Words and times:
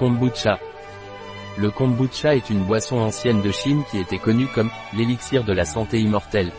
Kombucha. 0.00 0.58
Le 1.58 1.70
kombucha 1.70 2.34
est 2.34 2.48
une 2.48 2.64
boisson 2.64 2.96
ancienne 2.96 3.42
de 3.42 3.50
Chine 3.50 3.82
qui 3.90 3.98
était 3.98 4.16
connue 4.16 4.46
comme 4.46 4.70
l'élixir 4.96 5.44
de 5.44 5.52
la 5.52 5.66
santé 5.66 6.00
immortelle. 6.00 6.52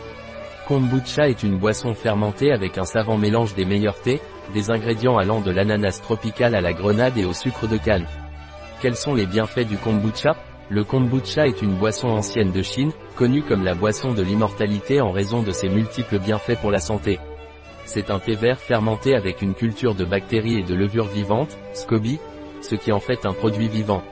Kombucha 0.68 1.28
est 1.28 1.42
une 1.42 1.58
boisson 1.58 1.92
fermentée 1.92 2.52
avec 2.52 2.78
un 2.78 2.84
savant 2.84 3.18
mélange 3.18 3.56
des 3.56 3.64
meilleurs 3.64 4.00
thés, 4.00 4.20
des 4.54 4.70
ingrédients 4.70 5.18
allant 5.18 5.40
de 5.40 5.50
l'ananas 5.50 5.98
tropical 6.00 6.54
à 6.54 6.60
la 6.60 6.72
grenade 6.72 7.18
et 7.18 7.24
au 7.24 7.32
sucre 7.32 7.66
de 7.66 7.78
canne. 7.78 8.06
Quels 8.80 8.94
sont 8.94 9.14
les 9.14 9.26
bienfaits 9.26 9.66
du 9.66 9.76
kombucha? 9.76 10.36
Le 10.68 10.84
kombucha 10.84 11.48
est 11.48 11.62
une 11.62 11.74
boisson 11.74 12.10
ancienne 12.10 12.52
de 12.52 12.62
Chine, 12.62 12.92
connue 13.16 13.42
comme 13.42 13.64
la 13.64 13.74
boisson 13.74 14.12
de 14.12 14.22
l'immortalité 14.22 15.00
en 15.00 15.10
raison 15.10 15.42
de 15.42 15.50
ses 15.50 15.68
multiples 15.68 16.20
bienfaits 16.20 16.60
pour 16.60 16.70
la 16.70 16.78
santé. 16.78 17.18
C'est 17.86 18.12
un 18.12 18.20
thé 18.20 18.34
vert 18.36 18.60
fermenté 18.60 19.16
avec 19.16 19.42
une 19.42 19.54
culture 19.54 19.96
de 19.96 20.04
bactéries 20.04 20.60
et 20.60 20.62
de 20.62 20.76
levures 20.76 21.08
vivantes, 21.08 21.58
SCOBY, 21.74 22.20
ce 22.62 22.74
qui 22.74 22.92
en 22.92 23.00
fait 23.00 23.26
un 23.26 23.32
produit 23.32 23.68
vivant. 23.68 24.02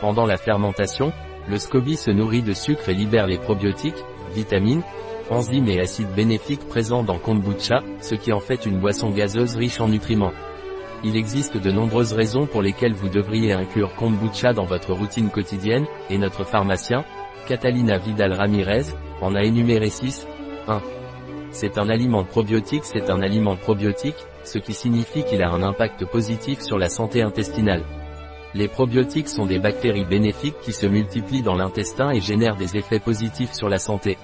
Pendant 0.00 0.26
la 0.26 0.36
fermentation, 0.36 1.12
le 1.48 1.58
SCOBY 1.58 1.96
se 1.96 2.10
nourrit 2.10 2.42
de 2.42 2.52
sucre 2.52 2.88
et 2.88 2.94
libère 2.94 3.26
les 3.26 3.38
probiotiques, 3.38 4.04
vitamines, 4.32 4.82
enzymes 5.30 5.68
et 5.68 5.80
acides 5.80 6.14
bénéfiques 6.14 6.68
présents 6.68 7.02
dans 7.02 7.18
kombucha, 7.18 7.82
ce 8.00 8.14
qui 8.14 8.32
en 8.32 8.40
fait 8.40 8.66
une 8.66 8.78
boisson 8.78 9.10
gazeuse 9.10 9.56
riche 9.56 9.80
en 9.80 9.88
nutriments. 9.88 10.32
Il 11.04 11.16
existe 11.16 11.56
de 11.56 11.70
nombreuses 11.70 12.12
raisons 12.12 12.46
pour 12.46 12.62
lesquelles 12.62 12.94
vous 12.94 13.08
devriez 13.08 13.52
inclure 13.52 13.94
kombucha 13.94 14.52
dans 14.52 14.64
votre 14.64 14.92
routine 14.92 15.30
quotidienne, 15.30 15.86
et 16.10 16.18
notre 16.18 16.44
pharmacien, 16.44 17.04
Catalina 17.46 17.98
Vidal 17.98 18.32
Ramirez, 18.32 18.86
en 19.20 19.34
a 19.34 19.42
énuméré 19.42 19.90
6. 19.90 20.26
1. 20.66 20.82
C'est 21.50 21.78
un 21.78 21.88
aliment 21.88 22.24
probiotique 22.24 22.84
C'est 22.84 23.10
un 23.10 23.22
aliment 23.22 23.56
probiotique, 23.56 24.26
ce 24.48 24.58
qui 24.58 24.72
signifie 24.72 25.24
qu'il 25.24 25.42
a 25.42 25.50
un 25.50 25.62
impact 25.62 26.06
positif 26.06 26.60
sur 26.60 26.78
la 26.78 26.88
santé 26.88 27.22
intestinale. 27.22 27.84
Les 28.54 28.66
probiotiques 28.66 29.28
sont 29.28 29.44
des 29.44 29.58
bactéries 29.58 30.06
bénéfiques 30.06 30.58
qui 30.62 30.72
se 30.72 30.86
multiplient 30.86 31.42
dans 31.42 31.54
l'intestin 31.54 32.10
et 32.10 32.20
génèrent 32.20 32.56
des 32.56 32.76
effets 32.76 32.98
positifs 32.98 33.52
sur 33.52 33.68
la 33.68 33.78
santé. 33.78 34.16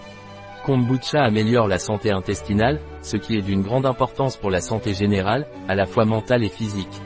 Kombucha 0.64 1.22
améliore 1.22 1.68
la 1.68 1.78
santé 1.78 2.10
intestinale, 2.10 2.80
ce 3.02 3.18
qui 3.18 3.36
est 3.36 3.42
d'une 3.42 3.60
grande 3.60 3.84
importance 3.84 4.38
pour 4.38 4.50
la 4.50 4.62
santé 4.62 4.94
générale, 4.94 5.46
à 5.68 5.74
la 5.74 5.84
fois 5.84 6.06
mentale 6.06 6.42
et 6.42 6.48
physique. 6.48 7.02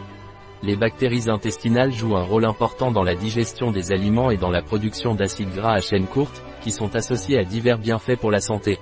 Les 0.63 0.77
bactéries 0.77 1.29
intestinales 1.29 1.93
jouent 1.93 2.17
un 2.17 2.25
rôle 2.25 2.45
important 2.45 2.93
dans 2.93 3.03
la 3.03 3.17
digestion 3.17 3.73
des 3.73 3.91
aliments 3.91 4.31
et 4.31 4.37
dans 4.37 4.51
la 4.51 4.63
production 4.63 5.15
d'acides 5.15 5.55
gras 5.55 5.75
à 5.75 5.81
chaîne 5.81 6.07
courte, 6.07 6.43
qui 6.63 6.71
sont 6.71 6.95
associés 6.95 7.39
à 7.39 7.45
divers 7.45 7.79
bienfaits 7.79 8.17
pour 8.21 8.31
la 8.31 8.41
santé. 8.41 8.79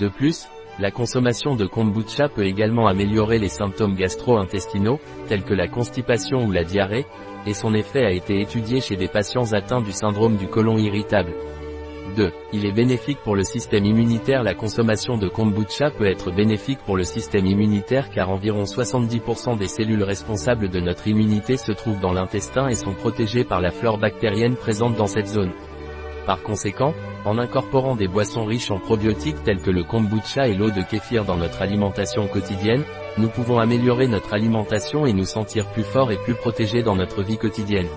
De 0.00 0.08
plus, 0.08 0.48
la 0.78 0.90
consommation 0.90 1.54
de 1.54 1.66
kombucha 1.66 2.28
peut 2.28 2.46
également 2.46 2.86
améliorer 2.86 3.38
les 3.38 3.48
symptômes 3.48 3.94
gastro-intestinaux, 3.94 5.00
tels 5.28 5.44
que 5.44 5.54
la 5.54 5.68
constipation 5.68 6.44
ou 6.46 6.52
la 6.52 6.64
diarrhée, 6.64 7.06
et 7.46 7.54
son 7.54 7.74
effet 7.74 8.04
a 8.04 8.10
été 8.10 8.40
étudié 8.40 8.80
chez 8.80 8.96
des 8.96 9.08
patients 9.08 9.52
atteints 9.52 9.82
du 9.82 9.92
syndrome 9.92 10.36
du 10.36 10.46
côlon 10.46 10.78
irritable. 10.78 11.34
2. 12.16 12.30
Il 12.52 12.66
est 12.66 12.72
bénéfique 12.72 13.18
pour 13.24 13.36
le 13.36 13.42
système 13.42 13.84
immunitaire 13.84 14.42
La 14.42 14.54
consommation 14.54 15.16
de 15.16 15.28
kombucha 15.28 15.90
peut 15.90 16.06
être 16.06 16.30
bénéfique 16.30 16.80
pour 16.84 16.96
le 16.96 17.04
système 17.04 17.46
immunitaire 17.46 18.10
car 18.10 18.30
environ 18.30 18.64
70% 18.64 19.58
des 19.58 19.68
cellules 19.68 20.02
responsables 20.02 20.68
de 20.68 20.80
notre 20.80 21.08
immunité 21.08 21.56
se 21.56 21.72
trouvent 21.72 22.00
dans 22.00 22.12
l'intestin 22.12 22.68
et 22.68 22.74
sont 22.74 22.92
protégées 22.92 23.44
par 23.44 23.60
la 23.60 23.70
flore 23.70 23.98
bactérienne 23.98 24.56
présente 24.56 24.96
dans 24.96 25.06
cette 25.06 25.26
zone. 25.26 25.52
Par 26.26 26.42
conséquent, 26.42 26.94
en 27.24 27.38
incorporant 27.38 27.96
des 27.96 28.06
boissons 28.06 28.44
riches 28.44 28.70
en 28.70 28.78
probiotiques 28.78 29.42
telles 29.42 29.60
que 29.60 29.70
le 29.70 29.82
kombucha 29.82 30.46
et 30.48 30.54
l'eau 30.54 30.70
de 30.70 30.82
kéfir 30.82 31.24
dans 31.24 31.36
notre 31.36 31.62
alimentation 31.62 32.28
quotidienne, 32.28 32.84
nous 33.18 33.28
pouvons 33.28 33.58
améliorer 33.58 34.06
notre 34.06 34.32
alimentation 34.32 35.04
et 35.04 35.12
nous 35.12 35.24
sentir 35.24 35.66
plus 35.72 35.82
forts 35.82 36.12
et 36.12 36.16
plus 36.18 36.34
protégés 36.34 36.82
dans 36.82 36.96
notre 36.96 37.22
vie 37.22 37.38
quotidienne. 37.38 37.88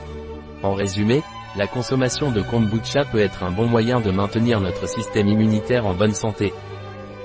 En 0.64 0.74
résumé, 0.74 1.22
la 1.56 1.68
consommation 1.68 2.32
de 2.32 2.42
kombucha 2.42 3.06
peut 3.06 3.20
être 3.20 3.44
un 3.44 3.52
bon 3.52 3.68
moyen 3.68 4.02
de 4.02 4.12
maintenir 4.12 4.60
notre 4.60 4.88
système 4.90 5.28
immunitaire 5.28 5.86
en 5.86 5.94
bonne 5.94 6.14
santé. 6.14 6.52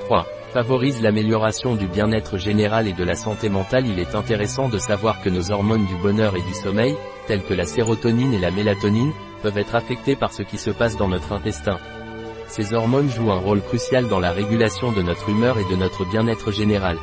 3. 0.05 0.27
Favorise 0.53 1.01
l'amélioration 1.01 1.77
du 1.77 1.87
bien-être 1.87 2.37
général 2.37 2.87
et 2.89 2.93
de 2.93 3.05
la 3.05 3.15
santé 3.15 3.49
mentale 3.49 3.87
Il 3.87 3.99
est 3.99 4.15
intéressant 4.15 4.69
de 4.69 4.79
savoir 4.79 5.23
que 5.23 5.31
nos 5.31 5.51
hormones 5.51 5.87
du 5.87 5.95
bonheur 5.97 6.37
et 6.37 6.43
du 6.43 6.55
sommeil, 6.55 6.97
telles 7.27 7.45
que 7.45 7.55
la 7.55 7.65
sérotonine 7.65 8.35
et 8.35 8.39
la 8.39 8.51
mélatonine, 8.51 9.13
peuvent 9.43 9.59
être 9.59 9.75
affectées 9.75 10.17
par 10.17 10.33
ce 10.33 10.43
qui 10.43 10.59
se 10.59 10.71
passe 10.71 10.97
dans 10.97 11.09
notre 11.09 11.33
intestin. 11.33 11.79
Ces 12.49 12.75
hormones 12.75 13.11
jouent 13.11 13.33
un 13.33 13.39
rôle 13.39 13.63
crucial 13.63 14.09
dans 14.09 14.19
la 14.19 14.33
régulation 14.33 14.93
de 14.93 15.03
notre 15.03 15.29
humeur 15.29 15.59
et 15.59 15.65
de 15.71 15.77
notre 15.77 16.05
bien-être 16.05 16.51
général. 16.51 16.97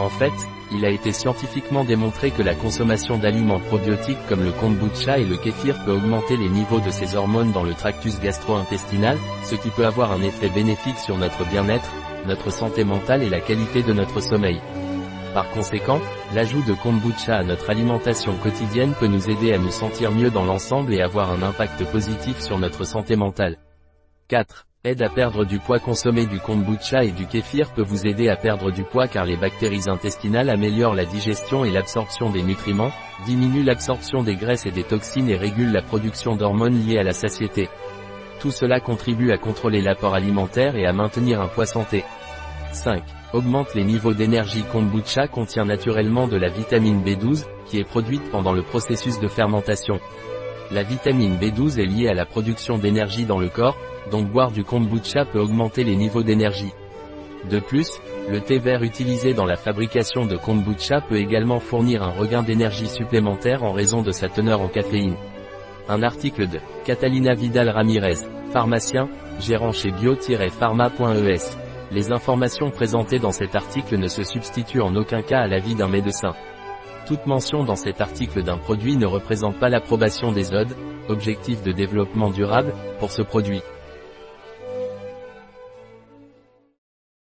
En 0.00 0.08
fait, 0.08 0.32
il 0.72 0.84
a 0.84 0.90
été 0.90 1.12
scientifiquement 1.12 1.84
démontré 1.84 2.30
que 2.30 2.42
la 2.42 2.54
consommation 2.54 3.18
d'aliments 3.18 3.60
probiotiques 3.60 4.26
comme 4.28 4.42
le 4.42 4.52
kombucha 4.52 5.18
et 5.18 5.24
le 5.24 5.36
kéfir 5.36 5.84
peut 5.84 5.92
augmenter 5.92 6.36
les 6.36 6.48
niveaux 6.48 6.80
de 6.80 6.90
ces 6.90 7.16
hormones 7.16 7.52
dans 7.52 7.64
le 7.64 7.74
tractus 7.74 8.20
gastro-intestinal, 8.20 9.18
ce 9.44 9.56
qui 9.56 9.68
peut 9.68 9.84
avoir 9.84 10.12
un 10.12 10.22
effet 10.22 10.48
bénéfique 10.48 10.98
sur 10.98 11.18
notre 11.18 11.44
bien-être, 11.44 11.90
notre 12.26 12.50
santé 12.50 12.84
mentale 12.84 13.22
et 13.22 13.28
la 13.28 13.40
qualité 13.40 13.82
de 13.82 13.92
notre 13.92 14.20
sommeil. 14.20 14.60
Par 15.34 15.48
conséquent, 15.50 16.00
l'ajout 16.34 16.62
de 16.62 16.74
kombucha 16.74 17.36
à 17.36 17.44
notre 17.44 17.70
alimentation 17.70 18.34
quotidienne 18.42 18.94
peut 18.98 19.06
nous 19.06 19.30
aider 19.30 19.52
à 19.52 19.58
nous 19.58 19.70
sentir 19.70 20.10
mieux 20.10 20.30
dans 20.30 20.44
l'ensemble 20.44 20.92
et 20.92 21.02
avoir 21.02 21.30
un 21.30 21.42
impact 21.42 21.84
positif 21.92 22.40
sur 22.40 22.58
notre 22.58 22.84
santé 22.84 23.14
mentale. 23.14 23.58
4. 24.26 24.66
Aide 24.82 25.02
à 25.02 25.08
perdre 25.08 25.44
du 25.44 25.58
poids 25.58 25.78
Consommer 25.78 26.26
du 26.26 26.40
kombucha 26.40 27.04
et 27.04 27.12
du 27.12 27.26
kéfir 27.26 27.70
peut 27.74 27.82
vous 27.82 28.06
aider 28.06 28.28
à 28.28 28.36
perdre 28.36 28.72
du 28.72 28.82
poids 28.82 29.06
car 29.06 29.24
les 29.24 29.36
bactéries 29.36 29.88
intestinales 29.88 30.50
améliorent 30.50 30.94
la 30.94 31.04
digestion 31.04 31.64
et 31.64 31.70
l'absorption 31.70 32.30
des 32.30 32.42
nutriments, 32.42 32.90
diminuent 33.24 33.64
l'absorption 33.64 34.22
des 34.24 34.34
graisses 34.34 34.66
et 34.66 34.72
des 34.72 34.84
toxines 34.84 35.28
et 35.28 35.36
régulent 35.36 35.72
la 35.72 35.82
production 35.82 36.34
d'hormones 36.34 36.86
liées 36.86 36.98
à 36.98 37.04
la 37.04 37.12
satiété. 37.12 37.68
Tout 38.40 38.50
cela 38.50 38.80
contribue 38.80 39.32
à 39.32 39.38
contrôler 39.38 39.82
l'apport 39.82 40.14
alimentaire 40.14 40.74
et 40.74 40.86
à 40.86 40.92
maintenir 40.92 41.40
un 41.40 41.48
poids 41.48 41.66
santé. 41.66 42.04
5 42.72 43.02
augmente 43.32 43.74
les 43.74 43.84
niveaux 43.84 44.14
d'énergie 44.14 44.64
kombucha 44.64 45.28
contient 45.28 45.64
naturellement 45.64 46.26
de 46.26 46.36
la 46.36 46.48
vitamine 46.48 47.02
B12, 47.02 47.44
qui 47.66 47.78
est 47.78 47.84
produite 47.84 48.28
pendant 48.30 48.52
le 48.52 48.62
processus 48.62 49.20
de 49.20 49.28
fermentation. 49.28 50.00
La 50.70 50.82
vitamine 50.82 51.36
B12 51.36 51.80
est 51.80 51.86
liée 51.86 52.08
à 52.08 52.14
la 52.14 52.24
production 52.24 52.78
d'énergie 52.78 53.24
dans 53.24 53.38
le 53.38 53.48
corps, 53.48 53.76
donc 54.10 54.28
boire 54.30 54.50
du 54.50 54.64
kombucha 54.64 55.24
peut 55.24 55.40
augmenter 55.40 55.84
les 55.84 55.96
niveaux 55.96 56.22
d'énergie. 56.22 56.72
De 57.48 57.58
plus, 57.58 58.00
le 58.28 58.40
thé 58.40 58.58
vert 58.58 58.82
utilisé 58.82 59.32
dans 59.32 59.46
la 59.46 59.56
fabrication 59.56 60.26
de 60.26 60.36
kombucha 60.36 61.00
peut 61.00 61.16
également 61.16 61.58
fournir 61.58 62.02
un 62.02 62.10
regain 62.10 62.42
d'énergie 62.42 62.88
supplémentaire 62.88 63.64
en 63.64 63.72
raison 63.72 64.02
de 64.02 64.10
sa 64.10 64.28
teneur 64.28 64.60
en 64.60 64.68
caféine. 64.68 65.16
Un 65.88 66.02
article 66.02 66.46
de 66.48 66.58
Catalina 66.84 67.34
Vidal 67.34 67.70
Ramirez, 67.70 68.26
pharmacien, 68.52 69.08
gérant 69.40 69.72
chez 69.72 69.90
bio-pharma.es. 69.90 71.69
Les 71.92 72.12
informations 72.12 72.70
présentées 72.70 73.18
dans 73.18 73.32
cet 73.32 73.56
article 73.56 73.96
ne 73.98 74.06
se 74.06 74.22
substituent 74.22 74.80
en 74.80 74.94
aucun 74.94 75.22
cas 75.22 75.40
à 75.40 75.46
l'avis 75.48 75.74
d'un 75.74 75.88
médecin. 75.88 76.34
Toute 77.06 77.26
mention 77.26 77.64
dans 77.64 77.74
cet 77.74 78.00
article 78.00 78.44
d'un 78.44 78.58
produit 78.58 78.96
ne 78.96 79.06
représente 79.06 79.58
pas 79.58 79.68
l'approbation 79.68 80.30
des 80.30 80.54
ODE, 80.54 80.76
objectifs 81.08 81.62
de 81.64 81.72
développement 81.72 82.30
durable, 82.30 82.72
pour 83.00 83.10
ce 83.10 83.22
produit. 83.22 83.62